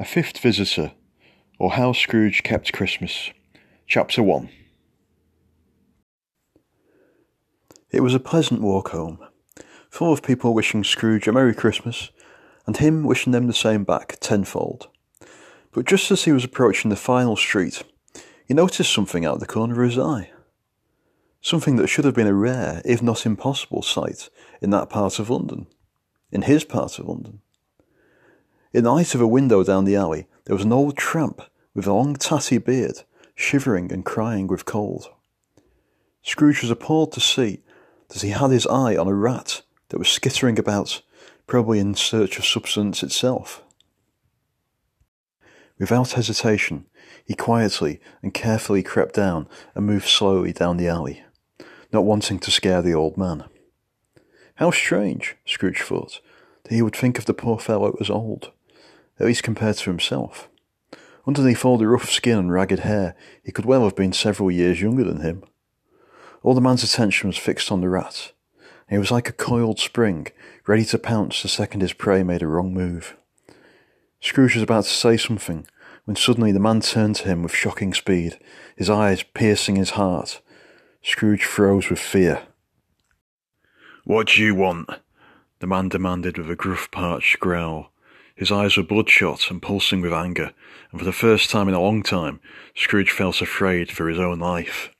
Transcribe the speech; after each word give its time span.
A 0.00 0.04
Fifth 0.04 0.38
Visitor, 0.38 0.92
or 1.58 1.72
How 1.72 1.92
Scrooge 1.92 2.44
Kept 2.44 2.72
Christmas, 2.72 3.32
Chapter 3.88 4.22
1. 4.22 4.48
It 7.90 8.00
was 8.02 8.14
a 8.14 8.20
pleasant 8.20 8.60
walk 8.60 8.90
home, 8.90 9.18
full 9.90 10.12
of 10.12 10.22
people 10.22 10.54
wishing 10.54 10.84
Scrooge 10.84 11.26
a 11.26 11.32
Merry 11.32 11.52
Christmas, 11.52 12.12
and 12.64 12.76
him 12.76 13.02
wishing 13.02 13.32
them 13.32 13.48
the 13.48 13.52
same 13.52 13.82
back 13.82 14.18
tenfold. 14.20 14.86
But 15.72 15.84
just 15.84 16.12
as 16.12 16.22
he 16.22 16.30
was 16.30 16.44
approaching 16.44 16.90
the 16.90 16.96
final 16.96 17.34
street, 17.34 17.82
he 18.46 18.54
noticed 18.54 18.92
something 18.92 19.24
out 19.24 19.34
of 19.34 19.40
the 19.40 19.46
corner 19.46 19.82
of 19.82 19.90
his 19.90 19.98
eye. 19.98 20.30
Something 21.40 21.74
that 21.74 21.88
should 21.88 22.04
have 22.04 22.14
been 22.14 22.28
a 22.28 22.34
rare, 22.34 22.82
if 22.84 23.02
not 23.02 23.26
impossible, 23.26 23.82
sight 23.82 24.30
in 24.62 24.70
that 24.70 24.90
part 24.90 25.18
of 25.18 25.28
London. 25.28 25.66
In 26.30 26.42
his 26.42 26.62
part 26.62 27.00
of 27.00 27.08
London. 27.08 27.40
In 28.70 28.84
the 28.84 28.92
light 28.92 29.14
of 29.14 29.22
a 29.22 29.26
window 29.26 29.64
down 29.64 29.86
the 29.86 29.96
alley, 29.96 30.26
there 30.44 30.54
was 30.54 30.64
an 30.64 30.72
old 30.72 30.96
tramp 30.96 31.40
with 31.74 31.86
a 31.86 31.92
long 31.92 32.16
tatty 32.16 32.58
beard, 32.58 33.02
shivering 33.34 33.90
and 33.90 34.04
crying 34.04 34.46
with 34.46 34.66
cold. 34.66 35.08
Scrooge 36.22 36.60
was 36.60 36.70
appalled 36.70 37.12
to 37.12 37.20
see 37.20 37.62
that 38.08 38.20
he 38.20 38.28
had 38.30 38.50
his 38.50 38.66
eye 38.66 38.94
on 38.94 39.08
a 39.08 39.14
rat 39.14 39.62
that 39.88 39.98
was 39.98 40.08
skittering 40.08 40.58
about, 40.58 41.00
probably 41.46 41.78
in 41.78 41.94
search 41.94 42.38
of 42.38 42.44
substance 42.44 43.02
itself. 43.02 43.62
Without 45.78 46.12
hesitation, 46.12 46.84
he 47.24 47.34
quietly 47.34 48.00
and 48.22 48.34
carefully 48.34 48.82
crept 48.82 49.14
down 49.14 49.48
and 49.74 49.86
moved 49.86 50.08
slowly 50.08 50.52
down 50.52 50.76
the 50.76 50.88
alley, 50.88 51.22
not 51.90 52.04
wanting 52.04 52.38
to 52.40 52.50
scare 52.50 52.82
the 52.82 52.94
old 52.94 53.16
man. 53.16 53.44
How 54.56 54.70
strange, 54.70 55.36
Scrooge 55.46 55.80
thought, 55.80 56.20
that 56.64 56.74
he 56.74 56.82
would 56.82 56.96
think 56.96 57.18
of 57.18 57.24
the 57.24 57.32
poor 57.32 57.58
fellow 57.58 57.96
as 57.98 58.10
old 58.10 58.52
at 59.18 59.26
least 59.26 59.42
compared 59.42 59.76
to 59.76 59.90
himself. 59.90 60.48
Underneath 61.26 61.64
all 61.64 61.78
the 61.78 61.86
rough 61.86 62.10
skin 62.10 62.38
and 62.38 62.52
ragged 62.52 62.80
hair, 62.80 63.14
he 63.44 63.52
could 63.52 63.64
well 63.64 63.84
have 63.84 63.96
been 63.96 64.12
several 64.12 64.50
years 64.50 64.80
younger 64.80 65.04
than 65.04 65.20
him. 65.20 65.44
All 66.42 66.54
the 66.54 66.60
man's 66.60 66.84
attention 66.84 67.28
was 67.28 67.36
fixed 67.36 67.70
on 67.70 67.80
the 67.80 67.88
rat, 67.88 68.32
he 68.88 68.96
was 68.96 69.10
like 69.10 69.28
a 69.28 69.32
coiled 69.32 69.78
spring, 69.78 70.28
ready 70.66 70.84
to 70.86 70.98
pounce 70.98 71.42
the 71.42 71.48
second 71.48 71.82
his 71.82 71.92
prey 71.92 72.22
made 72.22 72.42
a 72.42 72.46
wrong 72.46 72.72
move. 72.72 73.16
Scrooge 74.20 74.54
was 74.54 74.62
about 74.62 74.84
to 74.84 74.90
say 74.90 75.16
something, 75.16 75.66
when 76.04 76.16
suddenly 76.16 76.52
the 76.52 76.60
man 76.60 76.80
turned 76.80 77.16
to 77.16 77.28
him 77.28 77.42
with 77.42 77.54
shocking 77.54 77.92
speed, 77.92 78.38
his 78.76 78.88
eyes 78.88 79.22
piercing 79.22 79.76
his 79.76 79.90
heart. 79.90 80.40
Scrooge 81.02 81.44
froze 81.44 81.90
with 81.90 81.98
fear. 81.98 82.42
What 84.04 84.28
do 84.28 84.42
you 84.42 84.54
want? 84.54 84.88
the 85.60 85.66
man 85.66 85.88
demanded 85.88 86.38
with 86.38 86.50
a 86.50 86.56
gruff, 86.56 86.88
parched 86.90 87.40
growl. 87.40 87.90
His 88.38 88.52
eyes 88.52 88.76
were 88.76 88.84
bloodshot 88.84 89.50
and 89.50 89.60
pulsing 89.60 90.00
with 90.00 90.12
anger, 90.12 90.52
and 90.92 91.00
for 91.00 91.04
the 91.04 91.12
first 91.12 91.50
time 91.50 91.66
in 91.66 91.74
a 91.74 91.80
long 91.80 92.04
time, 92.04 92.38
Scrooge 92.72 93.10
felt 93.10 93.42
afraid 93.42 93.90
for 93.90 94.08
his 94.08 94.20
own 94.20 94.38
life. 94.38 94.90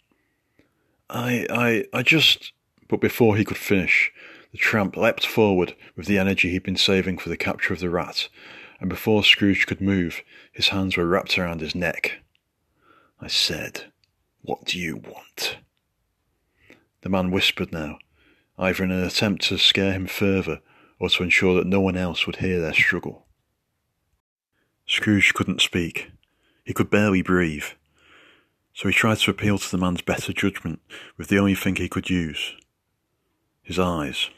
I, 1.08 1.46
I, 1.48 1.84
I 1.96 2.02
just. 2.02 2.52
But 2.88 3.00
before 3.00 3.36
he 3.36 3.44
could 3.44 3.56
finish, 3.56 4.10
the 4.50 4.58
tramp 4.58 4.96
leapt 4.96 5.24
forward 5.24 5.76
with 5.94 6.06
the 6.06 6.18
energy 6.18 6.50
he'd 6.50 6.64
been 6.64 6.76
saving 6.76 7.18
for 7.18 7.28
the 7.28 7.36
capture 7.36 7.72
of 7.72 7.78
the 7.78 7.88
rat, 7.88 8.28
and 8.80 8.90
before 8.90 9.22
Scrooge 9.22 9.68
could 9.68 9.80
move, 9.80 10.22
his 10.50 10.70
hands 10.70 10.96
were 10.96 11.06
wrapped 11.06 11.38
around 11.38 11.60
his 11.60 11.76
neck. 11.76 12.18
I 13.20 13.28
said, 13.28 13.92
What 14.42 14.64
do 14.64 14.80
you 14.80 14.96
want? 14.96 15.58
The 17.02 17.08
man 17.08 17.30
whispered 17.30 17.70
now, 17.70 17.98
either 18.58 18.82
in 18.82 18.90
an 18.90 19.04
attempt 19.04 19.44
to 19.44 19.58
scare 19.58 19.92
him 19.92 20.08
further 20.08 20.60
or 20.98 21.08
to 21.10 21.22
ensure 21.22 21.54
that 21.54 21.68
no 21.68 21.80
one 21.80 21.96
else 21.96 22.26
would 22.26 22.36
hear 22.36 22.60
their 22.60 22.74
struggle. 22.74 23.27
Scrooge 24.88 25.34
couldn't 25.34 25.60
speak. 25.60 26.10
He 26.64 26.72
could 26.72 26.90
barely 26.90 27.22
breathe. 27.22 27.64
So 28.72 28.88
he 28.88 28.94
tried 28.94 29.18
to 29.18 29.30
appeal 29.30 29.58
to 29.58 29.70
the 29.70 29.78
man's 29.78 30.00
better 30.00 30.32
judgment 30.32 30.80
with 31.16 31.28
the 31.28 31.38
only 31.38 31.54
thing 31.54 31.76
he 31.76 31.88
could 31.88 32.10
use 32.10 32.54
his 33.62 33.78
eyes. 33.78 34.30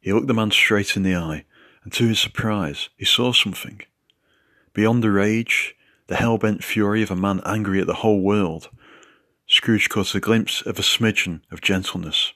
He 0.00 0.10
looked 0.10 0.26
the 0.26 0.32
man 0.32 0.50
straight 0.50 0.96
in 0.96 1.02
the 1.02 1.14
eye, 1.14 1.44
and 1.82 1.92
to 1.92 2.08
his 2.08 2.18
surprise, 2.18 2.88
he 2.96 3.04
saw 3.04 3.34
something. 3.34 3.82
Beyond 4.72 5.04
the 5.04 5.10
rage, 5.10 5.76
the 6.06 6.16
hell 6.16 6.38
bent 6.38 6.64
fury 6.64 7.02
of 7.02 7.10
a 7.10 7.16
man 7.16 7.42
angry 7.44 7.80
at 7.80 7.86
the 7.86 7.96
whole 7.96 8.22
world, 8.22 8.70
Scrooge 9.46 9.90
caught 9.90 10.14
a 10.14 10.20
glimpse 10.20 10.62
of 10.62 10.78
a 10.78 10.82
smidgen 10.82 11.42
of 11.50 11.60
gentleness. 11.60 12.32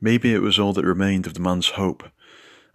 Maybe 0.00 0.34
it 0.34 0.42
was 0.42 0.58
all 0.58 0.72
that 0.72 0.84
remained 0.84 1.28
of 1.28 1.34
the 1.34 1.40
man's 1.40 1.70
hope 1.70 2.02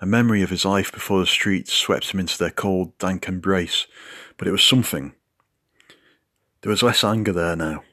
a 0.02 0.06
memory 0.06 0.42
of 0.42 0.50
his 0.50 0.66
life 0.66 0.92
before 0.92 1.20
the 1.20 1.28
streets 1.28 1.74
swept 1.74 2.12
him 2.12 2.20
into 2.20 2.38
their 2.38 2.52
cold, 2.52 2.98
dank 2.98 3.28
embrace, 3.28 3.88
but 4.38 4.48
it 4.48 4.52
was 4.52 4.64
something. 4.64 5.14
There 6.62 6.70
was 6.70 6.84
less 6.84 7.04
anger 7.04 7.34
there 7.34 7.56
now, 7.56 7.84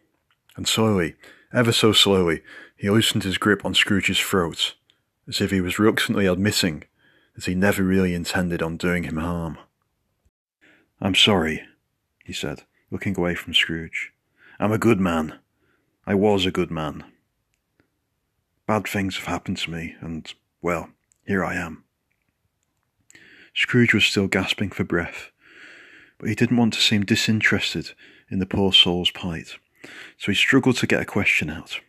and 0.56 0.68
slowly, 0.68 1.14
ever 1.52 1.72
so 1.72 1.92
slowly, 1.92 2.42
he 2.76 2.90
loosened 2.90 3.24
his 3.24 3.38
grip 3.38 3.64
on 3.64 3.74
Scrooge's 3.74 4.20
throat, 4.20 4.74
as 5.28 5.40
if 5.40 5.50
he 5.50 5.60
was 5.60 5.78
reluctantly 5.78 6.26
admitting 6.26 6.84
that 7.34 7.44
he 7.44 7.54
never 7.54 7.82
really 7.82 8.14
intended 8.14 8.62
on 8.62 8.76
doing 8.76 9.04
him 9.04 9.16
harm. 9.16 9.58
I'm 11.00 11.14
sorry, 11.14 11.62
he 12.24 12.32
said, 12.32 12.62
looking 12.90 13.16
away 13.18 13.34
from 13.34 13.54
Scrooge. 13.54 14.12
I'm 14.58 14.72
a 14.72 14.78
good 14.78 15.00
man. 15.00 15.38
I 16.06 16.14
was 16.14 16.46
a 16.46 16.52
good 16.52 16.70
man. 16.70 17.04
Bad 18.66 18.86
things 18.86 19.16
have 19.16 19.26
happened 19.26 19.58
to 19.58 19.70
me, 19.70 19.96
and, 20.00 20.32
well, 20.62 20.90
here 21.26 21.44
I 21.44 21.54
am. 21.56 21.84
Scrooge 23.56 23.94
was 23.94 24.04
still 24.04 24.28
gasping 24.28 24.70
for 24.70 24.84
breath, 24.84 25.32
but 26.18 26.28
he 26.28 26.34
didn't 26.34 26.58
want 26.58 26.74
to 26.74 26.80
seem 26.80 27.06
disinterested 27.06 27.92
in 28.30 28.38
the 28.38 28.44
poor 28.44 28.70
soul's 28.70 29.10
plight, 29.10 29.56
so 30.18 30.30
he 30.30 30.34
struggled 30.34 30.76
to 30.76 30.86
get 30.86 31.00
a 31.00 31.06
question 31.06 31.48
out. 31.48 31.80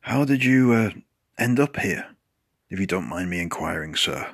How 0.00 0.24
did 0.24 0.42
you 0.42 0.72
uh, 0.72 0.90
end 1.38 1.60
up 1.60 1.76
here, 1.76 2.08
if 2.68 2.80
you 2.80 2.86
don't 2.86 3.08
mind 3.08 3.30
me 3.30 3.38
inquiring, 3.38 3.94
sir? 3.94 4.32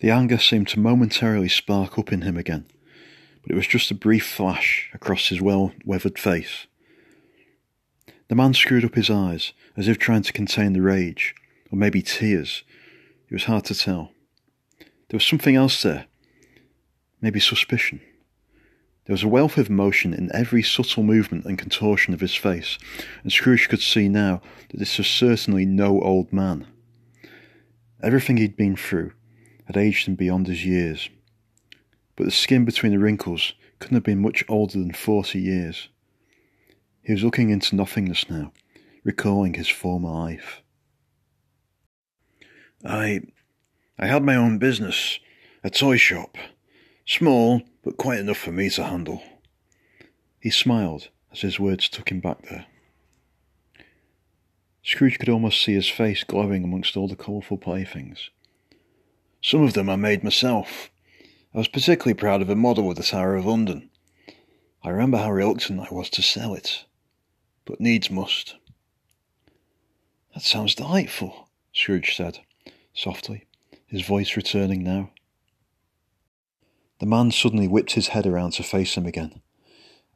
The 0.00 0.10
anger 0.10 0.38
seemed 0.38 0.68
to 0.68 0.80
momentarily 0.80 1.50
spark 1.50 1.98
up 1.98 2.10
in 2.12 2.22
him 2.22 2.38
again, 2.38 2.64
but 3.42 3.52
it 3.52 3.56
was 3.56 3.66
just 3.66 3.90
a 3.90 3.94
brief 3.94 4.26
flash 4.26 4.90
across 4.94 5.28
his 5.28 5.42
well 5.42 5.72
weathered 5.84 6.18
face. 6.18 6.66
The 8.28 8.36
man 8.36 8.54
screwed 8.54 8.86
up 8.86 8.94
his 8.94 9.10
eyes, 9.10 9.52
as 9.76 9.86
if 9.86 9.98
trying 9.98 10.22
to 10.22 10.32
contain 10.32 10.72
the 10.72 10.80
rage, 10.80 11.34
or 11.70 11.76
maybe 11.76 12.00
tears, 12.00 12.64
it 13.32 13.36
was 13.36 13.44
hard 13.44 13.64
to 13.64 13.74
tell. 13.74 14.12
There 15.08 15.16
was 15.16 15.24
something 15.24 15.56
else 15.56 15.82
there. 15.82 16.04
Maybe 17.22 17.40
suspicion. 17.40 18.02
There 19.06 19.14
was 19.14 19.22
a 19.22 19.28
wealth 19.28 19.56
of 19.56 19.70
emotion 19.70 20.12
in 20.12 20.30
every 20.34 20.62
subtle 20.62 21.02
movement 21.02 21.46
and 21.46 21.56
contortion 21.58 22.12
of 22.12 22.20
his 22.20 22.34
face, 22.34 22.76
and 23.22 23.32
Scrooge 23.32 23.70
could 23.70 23.80
see 23.80 24.10
now 24.10 24.42
that 24.68 24.76
this 24.76 24.98
was 24.98 25.06
certainly 25.06 25.64
no 25.64 25.98
old 26.02 26.30
man. 26.30 26.66
Everything 28.02 28.36
he'd 28.36 28.54
been 28.54 28.76
through 28.76 29.12
had 29.64 29.78
aged 29.78 30.08
him 30.08 30.14
beyond 30.14 30.46
his 30.46 30.66
years, 30.66 31.08
but 32.16 32.24
the 32.24 32.30
skin 32.30 32.66
between 32.66 32.92
the 32.92 32.98
wrinkles 32.98 33.54
couldn't 33.78 33.96
have 33.96 34.04
been 34.04 34.20
much 34.20 34.44
older 34.46 34.78
than 34.78 34.92
forty 34.92 35.40
years. 35.40 35.88
He 37.00 37.14
was 37.14 37.24
looking 37.24 37.48
into 37.48 37.76
nothingness 37.76 38.28
now, 38.28 38.52
recalling 39.04 39.54
his 39.54 39.70
former 39.70 40.10
life. 40.10 40.60
I 42.84 43.20
I 43.98 44.06
had 44.06 44.24
my 44.24 44.34
own 44.34 44.58
business, 44.58 45.20
a 45.62 45.70
toy 45.70 45.96
shop. 45.96 46.36
Small, 47.06 47.62
but 47.84 47.96
quite 47.96 48.18
enough 48.18 48.38
for 48.38 48.52
me 48.52 48.68
to 48.70 48.84
handle. 48.84 49.22
He 50.40 50.50
smiled 50.50 51.08
as 51.30 51.40
his 51.40 51.60
words 51.60 51.88
took 51.88 52.10
him 52.10 52.20
back 52.20 52.42
there. 52.42 52.66
Scrooge 54.82 55.18
could 55.18 55.28
almost 55.28 55.62
see 55.62 55.74
his 55.74 55.88
face 55.88 56.24
glowing 56.24 56.64
amongst 56.64 56.96
all 56.96 57.06
the 57.06 57.14
colourful 57.14 57.58
playthings. 57.58 58.30
Some 59.40 59.62
of 59.62 59.74
them 59.74 59.88
I 59.88 59.96
made 59.96 60.24
myself. 60.24 60.90
I 61.54 61.58
was 61.58 61.68
particularly 61.68 62.14
proud 62.14 62.42
of 62.42 62.50
a 62.50 62.56
model 62.56 62.90
of 62.90 62.96
the 62.96 63.02
Tower 63.04 63.36
of 63.36 63.46
London. 63.46 63.90
I 64.82 64.90
remember 64.90 65.18
how 65.18 65.30
reluctant 65.30 65.80
I 65.80 65.94
was 65.94 66.10
to 66.10 66.22
sell 66.22 66.54
it, 66.54 66.86
but 67.64 67.80
needs 67.80 68.10
must. 68.10 68.56
That 70.34 70.42
sounds 70.42 70.74
delightful, 70.74 71.48
Scrooge 71.72 72.16
said 72.16 72.40
softly, 72.94 73.46
his 73.86 74.02
voice 74.02 74.36
returning 74.36 74.82
now. 74.82 75.10
The 76.98 77.06
man 77.06 77.30
suddenly 77.30 77.68
whipped 77.68 77.92
his 77.92 78.08
head 78.08 78.26
around 78.26 78.52
to 78.52 78.62
face 78.62 78.96
him 78.96 79.06
again, 79.06 79.42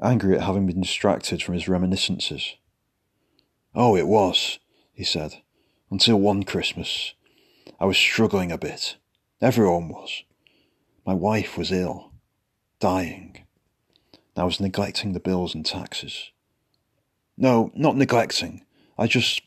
angry 0.00 0.37
at 0.37 0.44
having 0.44 0.67
been 0.67 0.81
distracted 0.81 1.43
from 1.43 1.55
his 1.55 1.69
reminiscences. 1.69 2.56
Oh, 3.75 3.96
it 3.96 4.06
was, 4.06 4.58
he 4.93 5.05
said, 5.05 5.43
until 5.90 6.20
one 6.20 6.44
Christmas. 6.44 7.14
I 7.78 7.87
was 7.87 7.99
struggling 7.99 8.50
a 8.52 8.58
bit. 8.58 8.96
Everyone 9.40 9.88
was. 9.88 10.23
My 11.05 11.14
wife 11.14 11.58
was 11.58 11.73
ill, 11.73 12.12
dying. 12.81 13.44
I 14.37 14.44
was 14.44 14.61
neglecting 14.61 15.12
the 15.12 15.20
bills 15.20 15.55
and 15.55 15.64
taxes. 15.64 16.31
No, 17.37 17.70
not 17.75 17.96
neglecting. 17.96 18.64
I 18.99 19.06
just 19.06 19.43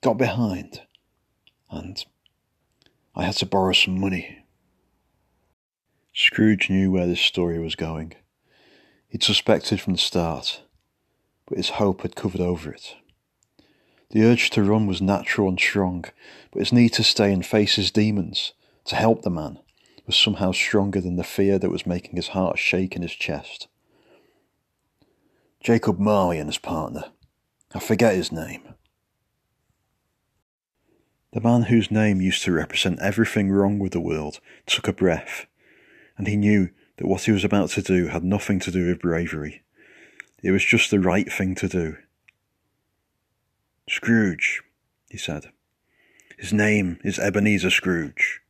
got 0.00 0.18
behind. 0.18 0.82
And 1.70 2.04
I 3.14 3.24
had 3.24 3.36
to 3.36 3.46
borrow 3.46 3.72
some 3.72 3.98
money 3.98 4.40
Scrooge 6.12 6.68
knew 6.68 6.90
where 6.90 7.06
this 7.06 7.20
story 7.20 7.58
was 7.58 7.76
going. 7.76 8.14
He'd 9.08 9.22
suspected 9.22 9.80
from 9.80 9.94
the 9.94 9.98
start, 9.98 10.62
but 11.46 11.56
his 11.56 11.70
hope 11.70 12.02
had 12.02 12.16
covered 12.16 12.40
over 12.40 12.72
it. 12.72 12.96
The 14.10 14.24
urge 14.24 14.50
to 14.50 14.64
run 14.64 14.86
was 14.86 15.00
natural 15.00 15.48
and 15.48 15.58
strong, 15.58 16.04
but 16.50 16.58
his 16.58 16.72
need 16.72 16.90
to 16.90 17.04
stay 17.04 17.32
and 17.32 17.46
face 17.46 17.76
his 17.76 17.92
demons, 17.92 18.52
to 18.86 18.96
help 18.96 19.22
the 19.22 19.30
man, 19.30 19.60
was 20.04 20.16
somehow 20.16 20.50
stronger 20.50 21.00
than 21.00 21.14
the 21.16 21.22
fear 21.22 21.58
that 21.58 21.70
was 21.70 21.86
making 21.86 22.16
his 22.16 22.28
heart 22.28 22.58
shake 22.58 22.96
in 22.96 23.02
his 23.02 23.12
chest. 23.12 23.68
Jacob 25.62 25.98
Marley 25.98 26.38
and 26.38 26.48
his 26.48 26.58
partner. 26.58 27.04
I 27.72 27.78
forget 27.78 28.16
his 28.16 28.32
name. 28.32 28.74
The 31.32 31.40
man 31.40 31.62
whose 31.62 31.90
name 31.90 32.20
used 32.20 32.42
to 32.44 32.52
represent 32.52 32.98
everything 33.00 33.50
wrong 33.50 33.78
with 33.78 33.92
the 33.92 34.00
world 34.00 34.40
took 34.66 34.88
a 34.88 34.92
breath, 34.92 35.46
and 36.18 36.26
he 36.26 36.36
knew 36.36 36.70
that 36.96 37.06
what 37.06 37.22
he 37.22 37.32
was 37.32 37.44
about 37.44 37.70
to 37.70 37.82
do 37.82 38.08
had 38.08 38.24
nothing 38.24 38.58
to 38.60 38.72
do 38.72 38.88
with 38.88 39.00
bravery. 39.00 39.62
It 40.42 40.50
was 40.50 40.64
just 40.64 40.90
the 40.90 40.98
right 40.98 41.32
thing 41.32 41.54
to 41.56 41.68
do. 41.68 41.96
Scrooge, 43.88 44.62
he 45.08 45.18
said. 45.18 45.52
His 46.36 46.52
name 46.52 46.98
is 47.04 47.18
Ebenezer 47.18 47.70
Scrooge. 47.70 48.40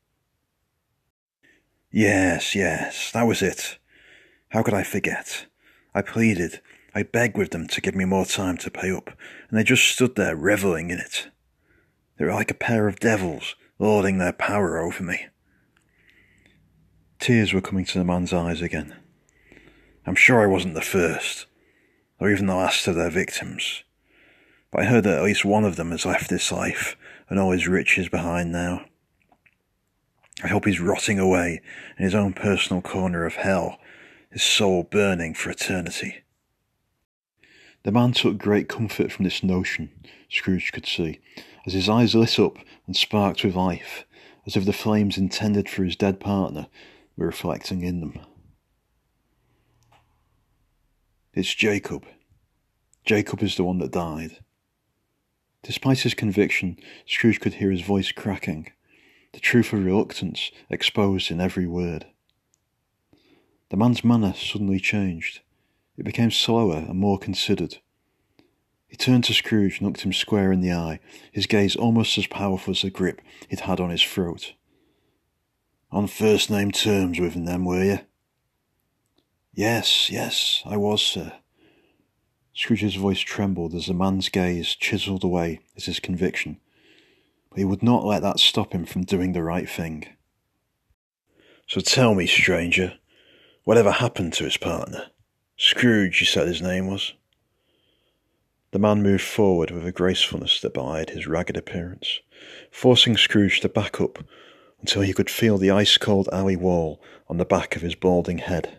Yes, 1.91 2.55
yes, 2.55 3.11
that 3.13 3.25
was 3.25 3.43
it. 3.43 3.79
How 4.51 4.63
could 4.63 4.75
I 4.75 4.85
forget? 4.85 5.47
I 5.95 6.03
pleaded, 6.03 6.61
I 6.95 7.03
begged 7.03 7.37
with 7.37 7.51
them 7.51 7.67
to 7.69 7.81
give 7.81 7.95
me 7.95 8.05
more 8.05 8.25
time 8.25 8.57
to 8.59 8.71
pay 8.71 8.91
up, 8.91 9.11
and 9.49 9.59
they 9.59 9.65
just 9.65 9.85
stood 9.85 10.17
there 10.17 10.37
revelling 10.37 10.91
in 10.91 10.99
it. 10.99 11.29
They 12.21 12.27
were 12.27 12.35
like 12.35 12.51
a 12.51 12.55
pair 12.55 12.87
of 12.87 13.01
devils, 13.01 13.57
lording 13.79 14.19
their 14.19 14.35
power 14.35 14.79
over 14.79 15.03
me. 15.03 15.29
Tears 17.19 17.55
were 17.55 17.63
coming 17.63 17.87
to 17.87 17.99
the 17.99 18.05
man's 18.05 18.35
eyes 18.35 18.61
again. 18.61 18.95
I'm 20.05 20.17
sure 20.17 20.43
I 20.43 20.47
wasn't 20.47 20.75
the 20.75 20.83
first, 20.83 21.47
or 22.19 22.31
even 22.31 22.45
the 22.45 22.55
last 22.55 22.87
of 22.87 22.95
their 22.95 23.09
victims, 23.09 23.85
but 24.71 24.83
I 24.83 24.85
heard 24.85 25.05
that 25.05 25.17
at 25.17 25.25
least 25.25 25.47
one 25.47 25.65
of 25.65 25.77
them 25.77 25.93
has 25.93 26.05
left 26.05 26.29
this 26.29 26.53
life 26.53 26.95
and 27.31 27.41
all 27.41 27.53
his 27.53 27.67
riches 27.67 28.11
behind 28.11 28.53
now. 28.53 28.85
I 30.45 30.49
hope 30.49 30.67
he's 30.67 30.79
rotting 30.79 31.19
away 31.19 31.63
in 31.97 32.05
his 32.05 32.15
own 32.15 32.35
personal 32.35 32.83
corner 32.83 33.25
of 33.25 33.37
hell, 33.37 33.79
his 34.31 34.43
soul 34.43 34.83
burning 34.83 35.33
for 35.33 35.49
eternity. 35.49 36.23
The 37.83 37.93
man 37.93 38.13
took 38.13 38.39
great 38.39 38.69
comfort 38.69 39.11
from 39.11 39.25
this 39.25 39.43
notion, 39.43 39.91
Scrooge 40.29 40.73
could 40.73 40.87
see, 40.87 41.21
as 41.67 41.73
his 41.73 41.89
eyes 41.89 42.15
lit 42.15 42.39
up 42.39 42.59
and 42.87 42.95
sparked 42.95 43.43
with 43.43 43.55
life, 43.55 44.05
as 44.47 44.57
if 44.57 44.65
the 44.65 44.73
flames 44.73 45.17
intended 45.17 45.69
for 45.69 45.85
his 45.85 45.97
dead 45.97 46.21
partner 46.21 46.67
were 47.17 47.27
reflecting 47.27 47.83
in 47.83 48.01
them. 48.01 48.19
It's 51.33 51.55
Jacob. 51.55 52.05
Jacob 53.05 53.43
is 53.43 53.57
the 53.57 53.65
one 53.65 53.79
that 53.79 53.93
died. 53.93 54.39
Despite 55.63 56.01
his 56.01 56.15
conviction, 56.15 56.79
Scrooge 57.07 57.41
could 57.41 57.55
hear 57.55 57.71
his 57.71 57.83
voice 57.83 58.13
cracking 58.13 58.73
the 59.33 59.41
truth 59.41 59.73
of 59.73 59.85
reluctance 59.85 60.51
exposed 60.69 61.31
in 61.31 61.41
every 61.41 61.67
word. 61.67 62.07
The 63.69 63.77
man's 63.77 64.03
manner 64.03 64.35
suddenly 64.35 64.81
changed. 64.81 65.41
It 66.01 66.05
became 66.05 66.33
slower 66.33 66.79
and 66.89 66.99
more 66.99 67.19
considered. 67.19 67.79
He 68.89 68.97
turned 68.97 69.23
to 69.25 69.35
Scrooge 69.35 69.79
and 69.79 69.87
looked 69.87 70.01
him 70.01 70.13
square 70.13 70.51
in 70.51 70.61
the 70.61 70.73
eye, 70.73 70.99
his 71.31 71.47
gaze 71.47 71.77
almost 71.77 72.19
as 72.19 72.27
powerful 72.27 72.73
as 72.73 72.83
the 72.83 72.91
grip 72.91 73.21
he'd 73.49 73.61
had 73.61 73.79
on 73.79 73.91
his 73.91 74.03
throat. 74.03 74.55
On 75.93 76.09
first 76.09 76.51
name 76.51 76.73
terms 76.73 77.21
with 77.21 77.35
him, 77.35 77.45
then, 77.45 77.65
were 77.65 77.85
you? 77.85 77.99
Yes, 79.55 80.11
yes, 80.11 80.63
I 80.67 80.77
was, 80.77 81.03
sir. 81.03 81.35
Scrooge's 82.53 82.97
voice 82.97 83.21
trembled 83.21 83.75
as 83.75 83.87
the 83.87 83.95
man's 83.95 84.29
gaze 84.29 84.75
chiselled 84.75 85.23
away 85.23 85.61
at 85.77 85.85
his 85.85 86.01
conviction 86.01 86.59
but 87.51 87.59
he 87.59 87.65
would 87.65 87.83
not 87.83 88.05
let 88.05 88.23
that 88.23 88.39
stop 88.39 88.73
him 88.73 88.87
from 88.87 89.03
doing 89.03 89.33
the 89.33 89.43
right 89.43 89.69
thing. 89.69 90.07
So 91.67 91.81
tell 91.81 92.15
me, 92.15 92.27
stranger, 92.27 92.95
whatever 93.65 93.91
happened 93.91 94.33
to 94.35 94.45
his 94.45 94.57
partner? 94.57 95.11
Scrooge, 95.63 96.23
you 96.23 96.27
said 96.27 96.49
his 96.49 96.63
name 96.63 96.87
was. 96.87 97.13
The 98.71 98.79
man 98.79 99.03
moved 99.03 99.25
forward 99.25 99.71
with 99.71 99.87
a 99.87 99.93
gracefulness 99.93 100.59
that 100.63 100.73
belied 100.73 101.11
his 101.11 101.27
ragged 101.27 101.55
appearance, 101.55 102.21
forcing 102.71 103.15
Scrooge 103.15 103.61
to 103.61 103.69
back 103.69 104.01
up 104.01 104.25
until 104.81 105.03
he 105.03 105.13
could 105.13 105.29
feel 105.29 105.59
the 105.59 105.71
ice 105.71 105.99
cold 105.99 106.31
alley 106.33 106.57
wall 106.57 107.03
on 107.29 107.37
the 107.37 107.45
back 107.45 107.77
of 107.77 107.83
his 107.83 107.95
balding 107.95 108.39
head. 108.39 108.79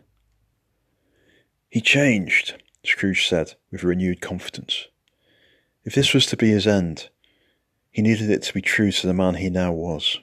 He 1.69 1.81
changed, 1.81 2.55
Scrooge 2.83 3.27
said 3.27 3.53
with 3.71 3.83
renewed 3.83 4.19
confidence. 4.19 4.87
If 5.85 5.93
this 5.93 6.15
was 6.15 6.25
to 6.25 6.35
be 6.35 6.49
his 6.49 6.65
end, 6.65 7.09
he 7.91 8.01
needed 8.01 8.31
it 8.31 8.41
to 8.41 8.53
be 8.55 8.61
true 8.61 8.91
to 8.91 9.05
the 9.05 9.13
man 9.13 9.35
he 9.35 9.51
now 9.51 9.71
was. 9.71 10.17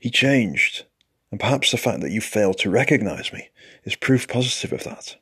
He 0.00 0.08
changed, 0.08 0.86
and 1.30 1.38
perhaps 1.38 1.70
the 1.70 1.76
fact 1.76 2.00
that 2.00 2.10
you 2.10 2.22
failed 2.22 2.56
to 2.60 2.70
recognize 2.70 3.34
me 3.34 3.50
is 3.84 3.96
proof 3.96 4.26
positive 4.26 4.72
of 4.72 4.84
that. 4.84 5.16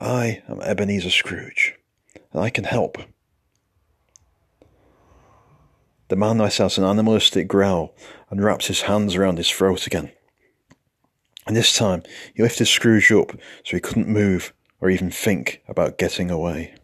I 0.00 0.42
am 0.48 0.62
Ebenezer 0.62 1.10
Scrooge, 1.10 1.74
and 2.32 2.42
I 2.42 2.48
can 2.48 2.64
help. 2.64 2.96
The 6.08 6.16
man 6.16 6.38
let 6.38 6.58
out 6.58 6.78
an 6.78 6.84
animalistic 6.84 7.46
growl 7.46 7.94
and 8.30 8.42
wrapped 8.42 8.68
his 8.68 8.82
hands 8.82 9.14
around 9.14 9.36
his 9.36 9.50
throat 9.50 9.86
again. 9.86 10.10
And 11.46 11.54
this 11.54 11.76
time 11.76 12.02
he 12.34 12.42
lifted 12.42 12.64
Scrooge 12.64 13.12
up 13.12 13.32
so 13.62 13.76
he 13.76 13.80
couldn't 13.80 14.08
move 14.08 14.54
or 14.80 14.88
even 14.88 15.10
think 15.10 15.60
about 15.68 15.98
getting 15.98 16.30
away. 16.30 16.74